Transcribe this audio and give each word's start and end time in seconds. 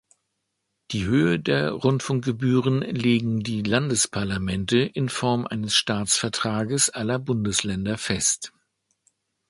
Die 0.89 1.05
Höhe 1.05 1.39
der 1.39 1.73
Rundfunkgebühren 1.73 2.79
legen 2.81 3.41
die 3.41 3.61
Landesparlamente 3.61 4.79
in 4.79 5.09
Form 5.09 5.45
eines 5.45 5.75
Staatsvertrages 5.75 6.89
aller 6.89 7.19
Bundesländer 7.19 7.99
fest. 7.99 8.51